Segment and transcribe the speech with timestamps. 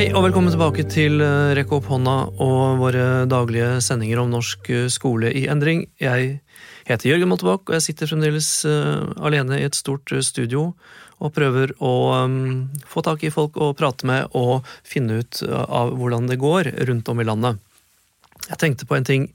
[0.00, 4.70] Hei og velkommen tilbake til Rekke Rekk opp hånda og våre daglige sendinger om norsk
[4.72, 5.82] eh, skole i endring.
[6.00, 6.38] Jeg
[6.88, 10.70] heter Jørgen Moltebakk, og jeg sitter fremdeles eh, alene i et stort eh, studio
[11.20, 11.90] og prøver å
[12.88, 16.72] få tak i folk å prate med og finne ut eh, av hvordan det går
[16.88, 17.60] rundt om i landet.
[18.46, 19.28] Jeg tenkte på en ting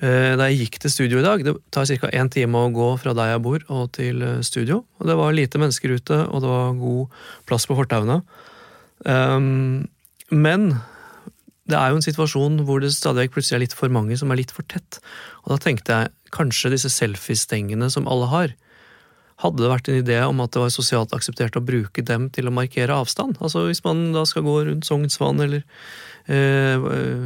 [0.00, 1.44] eh, da jeg gikk til studio i dag.
[1.44, 2.08] Det tar ca.
[2.08, 4.80] én time å gå fra der jeg bor og til eh, studio.
[4.96, 8.22] Og det var lite mennesker ute, og det var god plass på fortauene.
[9.04, 9.86] Um,
[10.32, 10.72] men
[11.70, 14.42] det er jo en situasjon hvor det stadig plutselig er litt for mange som er
[14.42, 15.00] litt for tett.
[15.44, 18.54] Og da tenkte jeg kanskje disse selfiestengene som alle har,
[19.42, 22.48] hadde det vært en idé om at det var sosialt akseptert å bruke dem til
[22.48, 23.40] å markere avstand?
[23.42, 25.64] Altså hvis man da skal gå rundt Sognsvann eller
[26.28, 26.76] eh,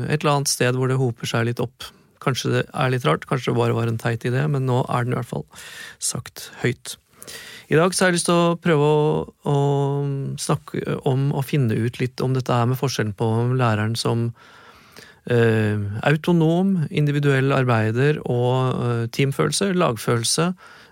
[0.09, 1.91] et eller annet sted hvor det hoper seg litt opp.
[2.23, 5.05] Kanskje det er litt rart, kanskje det bare var en teit idé, men nå er
[5.05, 5.47] den i hvert fall
[6.03, 6.97] sagt høyt.
[7.69, 9.01] I dag så har jeg lyst til å prøve å,
[9.45, 9.57] å
[10.41, 13.29] snakke om og finne ut litt om dette her med forskjellen på
[13.61, 14.31] læreren som
[15.29, 15.77] eh,
[16.09, 20.47] autonom, individuell arbeider og eh, teamfølelse, lagfølelse,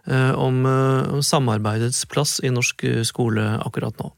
[0.05, 4.11] eh, om, eh, om samarbeidets plass i norsk skole akkurat nå.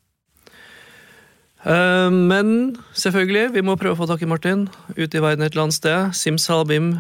[1.63, 5.55] Eh, men selvfølgelig, vi må prøve å få tak i Martin ute i verden et
[5.55, 6.11] eller annet sted.
[6.11, 6.97] Simsalabim,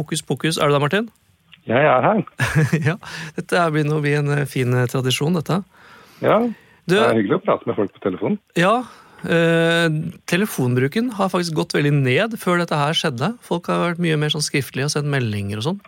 [0.00, 0.56] hokus pokus.
[0.56, 1.12] Er du der, Martin?
[1.70, 2.20] Jeg er her.
[2.90, 2.98] ja,
[3.38, 5.62] dette er begynner å bli en eh, fin eh, tradisjon, dette.
[6.24, 6.42] Ja,
[6.90, 8.36] Det er hyggelig å prate med folk på telefon.
[8.60, 8.74] ja,
[9.24, 9.88] eh,
[10.28, 13.32] telefonbruken har faktisk gått veldig ned før dette her skjedde.
[13.44, 15.82] Folk har vært mye mer sånn skriftlige og sendt meldinger og sånn.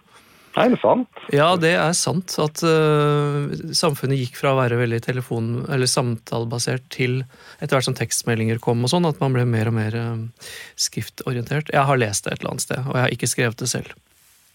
[0.56, 1.18] Er det sant?
[1.36, 6.86] Ja, det er sant at uh, samfunnet gikk fra å være veldig telefon- eller samtalebasert
[6.94, 7.18] til
[7.60, 10.48] etter hvert som tekstmeldinger kom og sånn, at man ble mer og mer uh,
[10.80, 11.68] skriftorientert.
[11.76, 13.92] Jeg har lest det et eller annet sted, og jeg har ikke skrevet det selv.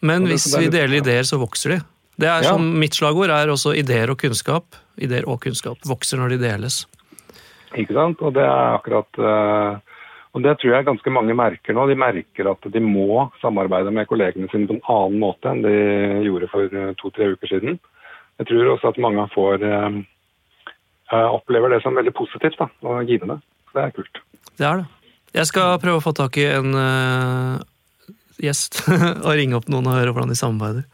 [0.00, 1.80] men det- hvis vi deler ideer, så vokser de.
[2.18, 2.52] Det er Ja.
[2.52, 4.64] som Mitt slagord er også ideer og kunnskap.
[4.98, 6.86] Ideer og kunnskap vokser når de deles.
[7.76, 8.20] Ikke sant?
[8.22, 9.78] Og det er akkurat eh,
[10.34, 11.86] Og det tror jeg ganske mange merker nå.
[11.88, 16.28] De merker at de må samarbeide med kollegene sine på en annen måte enn de
[16.28, 17.78] gjorde for eh, to-tre uker siden.
[18.38, 20.02] Jeg tror også at mange får eh,
[21.32, 23.40] opplever det som veldig positivt da, og givende.
[23.72, 24.20] Så det er kult.
[24.58, 24.86] Det er det.
[25.36, 27.60] Jeg skal prøve å få tak i en uh,
[28.40, 28.82] gjest
[29.26, 30.86] og ringe opp noen og høre hvordan de samarbeider.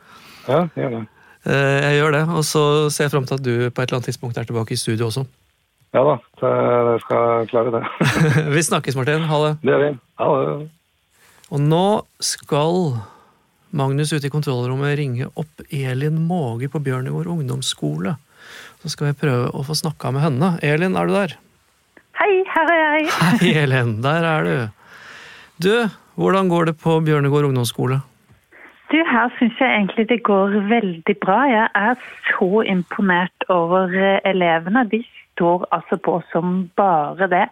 [0.49, 1.05] Ja, gjør det.
[1.45, 4.01] Uh, jeg gjør det, og så ser jeg fram til at du på et eller
[4.01, 5.27] annet tidspunkt er tilbake i studio også.
[5.95, 7.83] Ja da, jeg skal klare det.
[8.57, 9.29] vi snakkes, Martin.
[9.31, 9.53] Ha det.
[9.63, 9.91] Det gjør vi.
[10.19, 10.55] Ha det.
[11.55, 11.87] Og nå
[12.25, 12.97] skal
[13.75, 18.17] Magnus ute i kontrollrommet ringe opp Elin Måge på Bjørnegård ungdomsskole.
[18.83, 20.51] Så skal vi prøve å få snakka med henne.
[20.67, 21.37] Elin, er du der?
[22.19, 23.07] Hei, her er jeg.
[23.43, 23.97] Hei, Helen.
[24.03, 24.57] Der er du.
[25.65, 25.75] Du,
[26.15, 28.01] hvordan går det på Bjørnegård ungdomsskole?
[28.93, 31.39] Du, her syns jeg egentlig det går veldig bra.
[31.51, 31.95] Jeg er
[32.31, 34.85] så imponert over eh, elevene.
[34.93, 35.03] De
[35.35, 37.47] står altså på som bare det.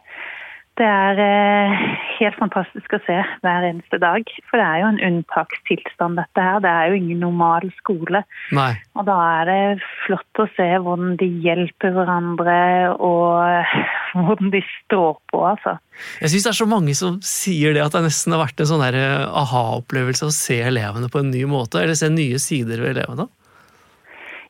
[0.81, 1.81] Det er eh,
[2.17, 4.25] helt fantastisk å se hver eneste dag.
[4.49, 6.63] For det er jo en unntakstilstand, dette her.
[6.65, 8.23] Det er jo ingen normal skole.
[8.57, 8.71] Nei.
[8.97, 12.57] Og da er det flott å se hvordan de hjelper hverandre,
[13.05, 13.69] og
[14.17, 15.77] hvordan de står på, altså.
[16.25, 18.73] Jeg syns det er så mange som sier det at det nesten har vært en
[18.73, 22.97] sånn eh, aha-opplevelse å se elevene på en ny måte, eller se nye sider ved
[22.97, 23.29] elevene.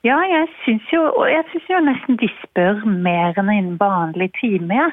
[0.07, 4.79] Ja, jeg syns jo, jeg synes jo nesten de spør mer enn en vanlig time.
[4.87, 4.89] Ja.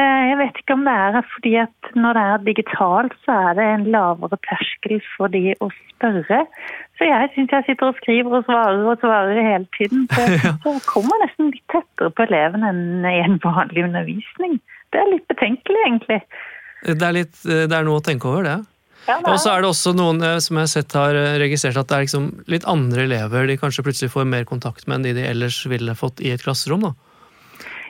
[0.00, 3.58] Eh, jeg vet ikke om det er fordi at når det er digitalt, så er
[3.58, 6.38] det en lavere terskel for de å spørre.
[6.96, 10.06] Så jeg syns jeg sitter og skriver og svarer og svarer hele tiden.
[10.14, 10.24] Så
[10.72, 14.58] jeg kommer nesten litt tettere på eleven enn i en vanlig undervisning.
[14.92, 16.20] Det er litt betenkelig, egentlig.
[16.82, 18.58] Det er, litt, det er noe å tenke over, det.
[19.08, 21.80] Ja, og så er det også noen eh, som jeg har sett har eh, registrert
[21.80, 25.08] at det er liksom litt andre elever de kanskje plutselig får mer kontakt med enn
[25.08, 26.86] de de ellers ville fått i et klasserom.
[26.86, 26.92] da.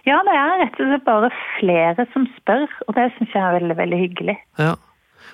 [0.09, 3.57] Ja, det er rett og slett bare flere som spør, og det syns jeg er
[3.61, 4.37] veldig, veldig hyggelig.
[4.59, 4.75] Ja.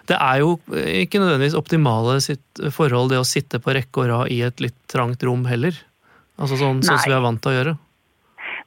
[0.09, 4.33] Det er jo ikke nødvendigvis optimale sitt forhold det å sitte på rekke og rad
[4.33, 5.77] i et litt trangt rom heller.
[6.39, 7.75] Altså sånn, sånn som vi er vant til å gjøre.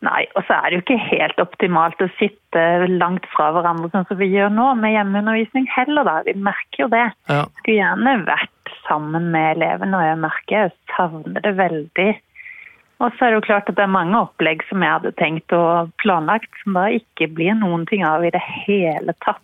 [0.02, 4.08] Nei, og så er det jo ikke helt optimalt å sitte langt fra hverandre sånn
[4.10, 6.16] som vi gjør nå, med hjemmeundervisning heller, da.
[6.26, 7.06] Vi merker jo det.
[7.30, 7.44] Ja.
[7.60, 12.10] Skulle gjerne vært sammen med elevene, og jeg merker jeg savner det veldig.
[13.02, 15.54] Og så er det jo klart at det er mange opplegg som jeg hadde tenkt
[15.58, 19.42] og planlagt, som da ikke blir noen ting av i det hele tatt.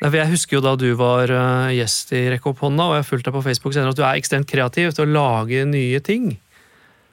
[0.00, 3.08] Jeg husker jo da du var eh, gjest i Rekk opp hånda, og jeg har
[3.10, 6.30] fulgt deg på Facebook senere, at du er ekstremt kreativ til å lage nye ting.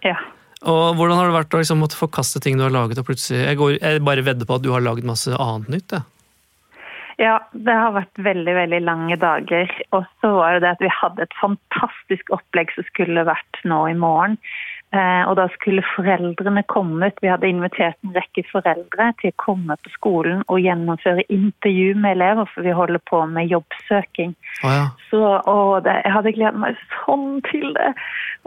[0.08, 0.16] Ja.
[0.64, 3.44] Og Hvordan har det vært å liksom måtte forkaste ting du har laget, og plutselig
[3.44, 5.98] Jeg, går, jeg bare vedder på at du har laget masse annet nytt?
[5.98, 6.08] Jeg.
[7.28, 9.76] ja, det har vært veldig veldig lange dager.
[9.92, 13.84] Og så var det det at vi hadde et fantastisk opplegg som skulle vært nå
[13.92, 14.40] i morgen.
[14.96, 17.18] Eh, og da skulle foreldrene komme ut.
[17.20, 22.16] Vi hadde invitert en rekke foreldre til å komme på skolen og gjennomføre intervju med
[22.16, 24.32] elever, for vi holder på med jobbsøking.
[24.64, 24.86] Oh, ja.
[25.10, 25.22] Så,
[25.84, 27.92] det, Jeg hadde gledet meg sånn til det.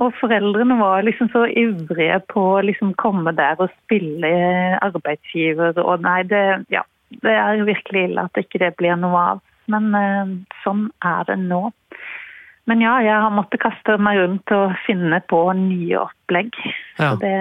[0.00, 4.32] Og foreldrene var liksom så ivrige på å liksom komme der og spille
[4.80, 5.76] arbeidsgiver.
[5.84, 6.86] Og nei, det, ja,
[7.20, 9.44] det er virkelig ille at ikke det blir noe av.
[9.70, 11.66] Men eh, sånn er det nå.
[12.70, 16.54] Men ja, jeg har måttet kaste meg rundt og finne på nye opplegg.
[17.00, 17.16] Ja.
[17.18, 17.32] Det,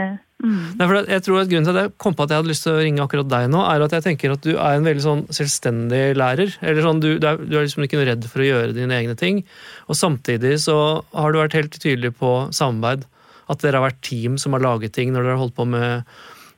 [0.41, 0.79] mm.
[0.79, 2.73] Nei, jeg tror at Grunnen til at jeg kom på at jeg hadde lyst til
[2.73, 5.21] å ringe akkurat deg nå, er at jeg tenker at du er en veldig sånn
[5.37, 6.55] selvstendig lærer.
[6.63, 8.97] eller sånn, Du, du, er, du er, liksom ikke noe redd for å gjøre dine
[8.97, 9.43] egne ting.
[9.85, 10.79] Og samtidig så
[11.13, 13.05] har du vært helt tydelig på samarbeid.
[13.53, 16.09] At dere har vært team som har laget ting når dere har holdt på med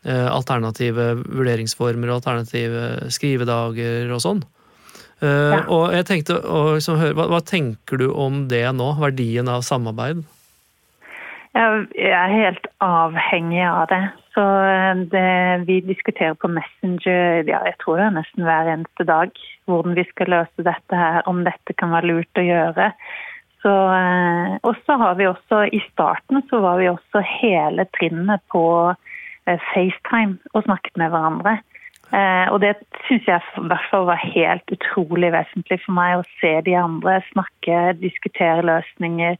[0.08, 4.44] eh, alternative vurderingsformer, alternative skrivedager og sånn.
[5.22, 5.64] Uh, ja.
[5.70, 8.94] Og jeg tenkte å liksom, høre, hva, hva, tenker du om det nå?
[9.02, 10.24] Verdien av samarbeid?
[11.52, 14.04] Jeg er helt avhengig av det.
[14.32, 15.32] Så eh, det,
[15.68, 20.06] vi diskuterer på Messenger ja, jeg tror det er nesten hver eneste dag hvordan vi
[20.08, 22.88] skal løse dette her, om dette kan være lurt å gjøre.
[23.62, 28.48] Så, eh, og så har vi også, i starten så var vi også hele trinnet
[28.54, 28.64] på
[29.46, 31.58] FaceTime og snakket med hverandre.
[32.12, 32.74] Eh, og det
[33.08, 37.22] syns jeg i hvert fall var helt utrolig vesentlig for meg å se de andre
[37.30, 39.38] snakke, diskutere løsninger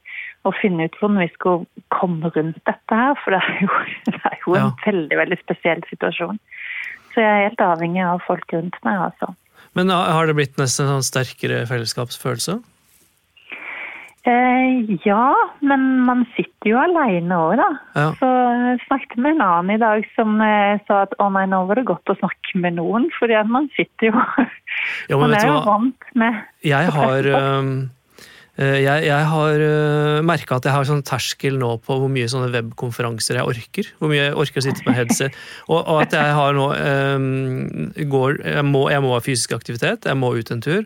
[0.48, 3.12] og finne ut hvordan vi skulle komme rundt dette her.
[3.20, 3.70] For det er jo,
[4.08, 4.72] det er jo en ja.
[4.86, 6.40] veldig, veldig spesiell situasjon.
[7.12, 9.34] Så jeg er helt avhengig av folk rundt meg, altså.
[9.76, 12.58] Men har det blitt nesten en sånn sterkere fellesskapsfølelse?
[14.22, 15.34] Eh, ja,
[15.66, 17.70] men man sitter jo alene òg, da.
[17.96, 18.04] Ja.
[18.20, 21.64] Så jeg snakket med en annen i dag som eh, sa at å nei, nå
[21.66, 24.22] var det godt å snakke med noen, fordi man sitter jo
[25.10, 27.32] ja, Man er jo vant med Jeg har...
[28.60, 32.28] Eh, jeg, jeg har eh, merka at jeg har sånn terskel nå på hvor mye
[32.28, 33.88] sånne webkonferanser jeg orker.
[33.96, 35.38] Hvor mye jeg orker å sitte med headset.
[35.72, 40.04] Og, og at jeg har nå um, går, jeg, må, jeg, må, ha fysisk aktivitet,
[40.08, 40.82] jeg må ut en tur.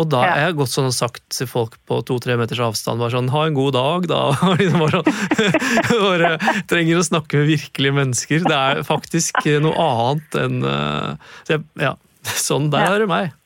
[0.00, 0.36] Og da ja.
[0.38, 3.42] jeg har gått sånn og sagt til folk på to-tre meters avstand bare sånn Ha
[3.48, 4.22] en god dag, da.
[4.80, 5.10] bare, sånn,
[6.06, 6.30] bare,
[6.70, 8.46] trenger å snakke med virkelige mennesker.
[8.46, 12.96] Det er faktisk noe annet enn uh, jeg, Ja, sånn der ja.
[12.96, 13.36] er det meg.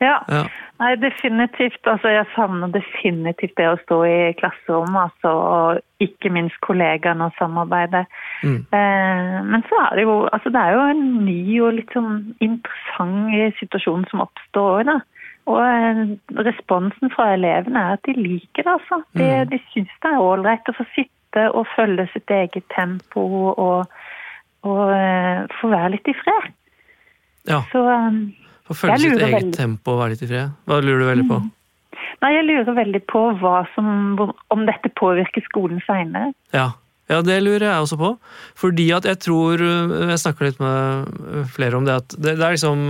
[0.00, 0.20] Ja.
[0.28, 0.42] ja.
[0.76, 1.80] Nei, definitivt.
[1.88, 7.36] Altså, jeg savner definitivt det å stå i klasserommet, altså, og ikke minst kollegaene og
[7.38, 8.04] samarbeide.
[8.44, 8.58] Mm.
[8.76, 12.18] Eh, men så er det jo altså, det er jo en ny og litt sånn
[12.44, 15.00] interessant situasjon som oppstår da.
[15.46, 16.02] Og eh,
[16.44, 19.00] responsen fra elevene er at de liker det, altså.
[19.16, 19.52] De, mm.
[19.54, 23.96] de syns det er ålreit å få sitte og følge sitt eget tempo og,
[24.66, 26.52] og eh, få være litt i fred.
[27.46, 27.60] Ja.
[27.70, 28.26] Så um,
[28.66, 29.52] få følge sitt eget veldig...
[29.56, 30.56] tempo og være litt i fred.
[30.66, 31.42] Hva lurer du veldig på?
[31.44, 31.52] Mm.
[32.24, 33.22] Nei, Jeg lurer veldig på
[33.74, 33.86] som,
[34.54, 36.32] om dette påvirker skolen seinere.
[36.56, 36.70] Ja.
[37.12, 38.14] ja, det lurer jeg også på.
[38.56, 42.56] Fordi at jeg tror Jeg snakker litt med flere om det at det, det er
[42.56, 42.88] liksom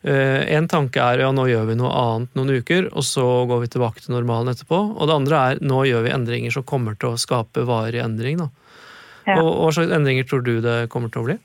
[0.00, 3.58] Uh, en tanke er ja, nå gjør vi noe annet noen uker, og så går
[3.66, 4.78] vi tilbake til normalen etterpå.
[4.96, 8.40] Og det andre er nå gjør vi endringer som kommer til å skape varig endring.
[9.28, 9.36] Ja.
[9.42, 11.36] Og Hva slags endringer tror du det kommer til å bli?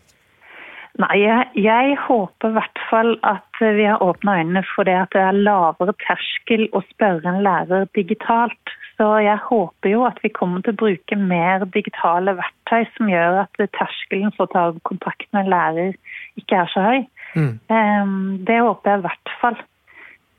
[0.95, 5.11] Nei, jeg, jeg håper i hvert fall at vi har åpna øynene for det at
[5.11, 8.75] det er lavere terskel å spørre en lærer digitalt.
[8.95, 13.41] Så jeg håper jo at vi kommer til å bruke mer digitale verktøy som gjør
[13.41, 15.97] at terskelen for å ta kontakt med en lærer
[16.39, 17.03] ikke er så høy.
[17.35, 17.51] Mm.
[17.67, 18.15] Um,
[18.47, 19.59] det håper jeg i hvert fall.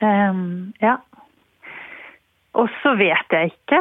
[0.00, 0.96] Um, ja.
[2.56, 3.78] Og så vet jeg ikke.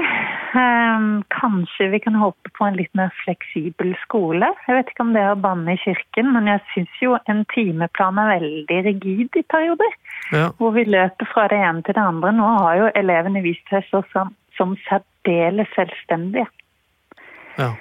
[0.55, 4.49] Um, kanskje vi kan håpe på en litt mer fleksibel skole.
[4.67, 7.45] Jeg vet ikke om det er å banne i kirken, men jeg syns jo en
[7.53, 9.95] timeplan er veldig rigid i perioder.
[10.35, 10.49] Ja.
[10.59, 12.35] Hvor vi løper fra det ene til det andre.
[12.35, 16.47] Nå har jo elevene vist seg så som, som særdeles selvstendige.
[17.61, 17.73] ja.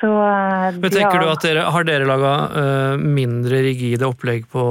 [0.00, 2.32] Så uh, Men tenker du at dere, Har dere laga
[2.98, 4.64] mindre rigide opplegg på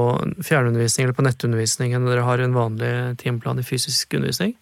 [0.44, 2.92] fjernundervisning eller på nettundervisning enn dere har en vanlig
[3.24, 4.52] timeplan i fysisk undervisning?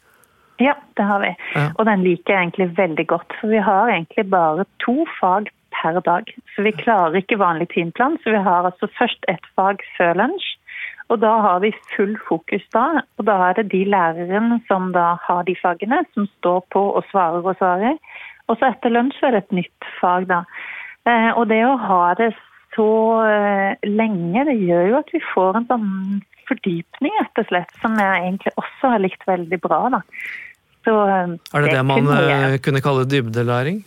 [0.61, 1.33] Ja, det har vi.
[1.55, 1.69] Ja.
[1.79, 3.37] Og den liker jeg egentlig veldig godt.
[3.41, 6.29] For vi har egentlig bare to fag per dag.
[6.55, 8.19] Så vi klarer ikke vanlig timeplan.
[8.23, 10.51] Så vi har altså først ett fag før lunsj.
[11.11, 13.03] Og da har vi full fokus da.
[13.19, 17.05] Og da er det de lærerne som da har de fagene, som står på og
[17.11, 17.99] svarer og svarer.
[18.49, 20.43] Og så etter lunsj er det et nytt fag, da.
[21.09, 22.33] Eh, og det å ha det
[22.77, 22.89] så
[23.29, 25.91] eh, lenge, det gjør jo at vi får en sånn
[26.53, 30.03] fordypning, rett og slett, som jeg egentlig også har likt veldig bra, da.
[30.87, 33.83] Så, eh, Er det det, man kunne eh, kunne kalle dybdelæring?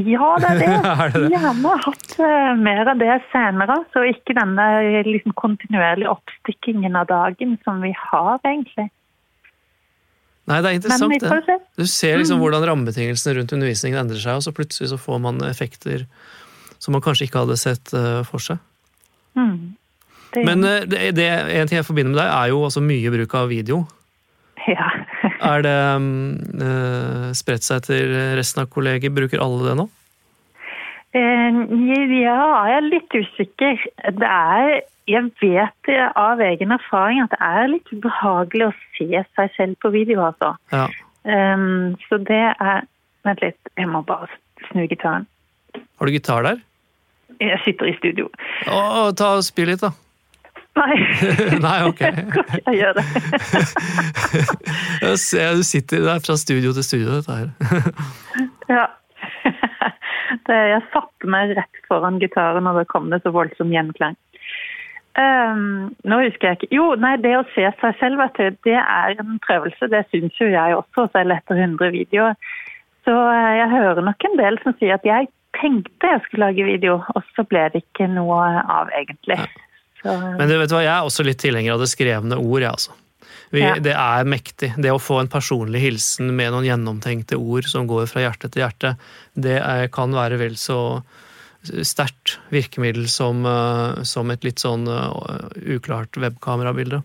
[0.00, 0.68] Ja, det er det.
[1.04, 1.32] Er det det?
[1.34, 3.76] Gjerne hatt eh, mer av det senere.
[3.92, 4.66] Så ikke denne
[5.06, 8.88] liksom, kontinuerlige oppstikkingen av dagen som vi har, egentlig.
[10.50, 11.58] Nei, det er interessant, det.
[11.78, 12.42] Du ser liksom Mm.
[12.42, 16.06] hvordan rammebetingelsene rundt undervisningen endrer seg, og så plutselig så får man effekter
[16.80, 18.58] som man kanskje ikke hadde sett eh, for seg.
[19.36, 19.69] Mm.
[20.34, 23.14] Det, Men eh, det, det, en ting jeg forbinder med deg, er jo også mye
[23.14, 23.84] bruk av video.
[24.68, 24.90] ja.
[25.40, 29.12] Er det eh, spredt seg til resten av kolleger?
[29.12, 29.86] Bruker alle det nå?
[31.16, 31.60] Eh,
[32.20, 33.84] ja, jeg er litt usikker.
[34.20, 39.54] Det er Jeg vet av egen erfaring at det er litt ubehagelig å se seg
[39.56, 40.52] selv på video, altså.
[40.70, 40.84] Ja.
[41.24, 42.84] Um, så det er
[43.26, 44.30] Vent litt, jeg må bare
[44.70, 45.26] snu gitaren.
[45.76, 46.62] Har du gitar der?
[47.40, 48.30] Jeg sitter i studio.
[48.68, 49.92] Å, ta og Spill litt, da.
[50.80, 50.96] Nei,
[51.66, 52.00] Nei, ok.
[52.66, 53.04] jeg gjør det.
[55.04, 57.52] Jeg ser du sitter der fra studio til studio, dette her.
[58.70, 58.86] Ja.
[60.46, 64.14] Det, jeg satte meg rett foran gitaren, og da kom det så voldsom gjenklang.
[65.18, 68.76] Um, nå husker jeg ikke Jo, nei, det å se seg selv, vet du, det
[68.78, 69.90] er en prøvelse.
[69.90, 72.38] Det syns jo jeg også, selv etter 100 videoer.
[73.08, 76.68] Så eh, jeg hører nok en del som sier at jeg tenkte jeg skulle lage
[76.68, 79.40] video, og så ble det ikke noe av, egentlig.
[80.00, 82.72] Så, Men du vet hva, jeg er også litt tilhenger av det skrevne ord, jeg,
[82.72, 82.96] altså.
[83.50, 83.74] Vi, Ja.
[83.82, 84.74] Det er mektig.
[84.78, 88.62] Det å få en personlig hilsen med noen gjennomtenkte ord som går fra hjerte til
[88.62, 88.94] hjerte,
[89.34, 91.00] det er, kan være vel så
[91.84, 97.02] sterkt virkemiddel som, eh, som et litt sånn uh, uklart webkamerabilde.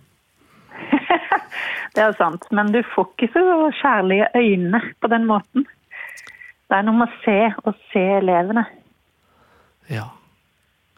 [1.96, 5.66] Det er sant, men du får ikke så kjærlige øyne på den måten.
[6.68, 8.66] Det er noe med å se og se elevene.
[9.88, 10.10] Ja.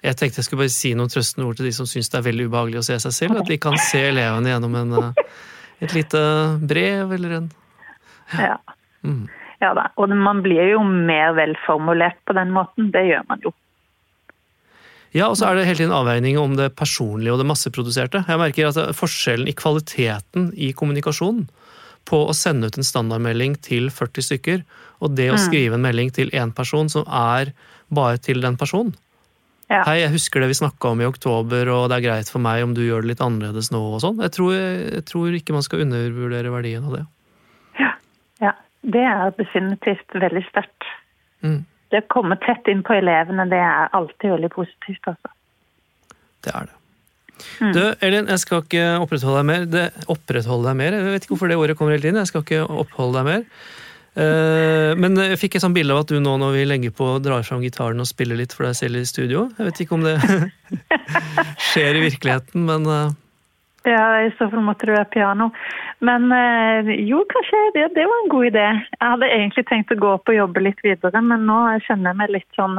[0.06, 2.28] Jeg tenkte jeg skulle bare si noen trøstende ord til de som syns det er
[2.28, 3.40] veldig ubehagelig å se seg selv.
[3.42, 5.24] At de kan se elevene gjennom en, eh,
[5.88, 6.22] et lite
[6.62, 7.52] brev eller en
[8.34, 8.58] Ja.
[9.04, 9.24] mm.
[9.64, 9.88] ja da.
[9.98, 12.92] Og man blir jo mer velformulert på den måten.
[12.94, 13.54] Det gjør man jo.
[15.16, 18.26] Ja, og så er det hele tiden avveining om det personlige og det masseproduserte.
[18.28, 21.48] Jeg merker at forskjellen i kvaliteten i kommunikasjonen
[22.08, 24.62] på å sende ut en standardmelding til 40 stykker,
[25.04, 27.52] og det å skrive en melding til én person som er
[27.94, 28.94] bare til den personen.
[29.68, 29.82] Ja.
[29.84, 32.62] Hei, jeg husker det vi snakka om i oktober, og det er greit for meg
[32.64, 34.22] om du gjør det litt annerledes nå og sånn.
[34.24, 37.04] Jeg tror, jeg tror ikke man skal undervurdere verdien av det.
[38.46, 38.54] ja.
[38.88, 40.88] Det er definitivt veldig sterkt.
[41.44, 45.34] Mm, Det å komme tett inn på elevene, det er alltid veldig positivt, altså.
[46.48, 46.78] det er det.
[47.76, 49.66] Du, Elin, jeg skal ikke opprettholde deg mer.
[49.70, 50.96] Det, opprettholde deg mer?
[50.96, 52.18] Jeg vet ikke hvorfor det ordet kommer helt inn.
[52.18, 53.44] Jeg skal ikke oppholde deg mer.
[54.18, 57.12] Eh, men jeg fikk et sånt bilde av at du nå når vi legger på,
[57.22, 59.44] drar fram gitaren og spiller litt for deg selv i studio.
[59.60, 60.16] Jeg vet ikke om det
[61.70, 63.16] skjer i virkeligheten, men eh,
[63.88, 65.52] Ja, i så fall måtte det være piano.
[66.04, 68.66] Men eh, jo, kanskje det, det var en god idé.
[68.98, 72.20] Jeg hadde egentlig tenkt å gå opp og jobbe litt videre, men nå kjenner jeg
[72.24, 72.76] meg litt sånn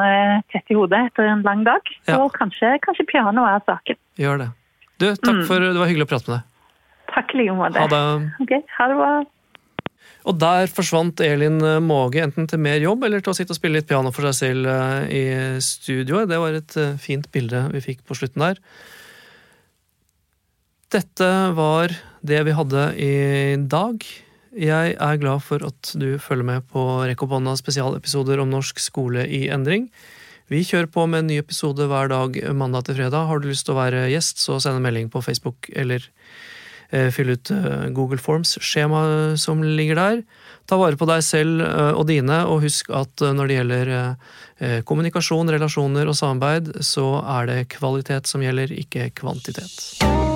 [0.52, 1.82] tett i hodet etter en lang dag.
[2.06, 2.28] Så Ja.
[2.34, 3.96] kanskje, kanskje piano er saken.
[4.18, 4.50] gjør det.
[4.98, 6.54] Du, takk for Det var hyggelig å prate med deg.
[7.14, 7.78] Takk i like måte.
[7.78, 8.02] Ha det.
[8.44, 9.10] Ok, ha det bra.
[10.26, 13.60] Og der forsvant Elin eh, Måge enten til mer jobb eller til å sitte og
[13.60, 15.24] spille litt piano for seg selv eh, i
[15.64, 16.28] studioet.
[16.30, 18.62] Det var et eh, fint bilde vi fikk på slutten der.
[20.92, 21.92] Dette var
[22.24, 23.14] det vi hadde i
[23.70, 24.04] dag.
[24.58, 28.80] Jeg er glad for at du følger med på Rekk opp hånda spesialepisoder om norsk
[28.80, 29.86] skole i endring.
[30.48, 33.28] Vi kjører på med en ny episode hver dag mandag til fredag.
[33.28, 36.57] Har du lyst til å være gjest, så send en melding på Facebook eller eh,
[37.12, 40.22] fyll ut eh, Google Forms-skjemaet som ligger der.
[40.68, 43.92] Ta vare på deg selv eh, og dine, og husk at eh, når det gjelder
[43.98, 50.27] eh, eh, kommunikasjon, relasjoner og samarbeid, så er det kvalitet som gjelder, ikke kvantitet.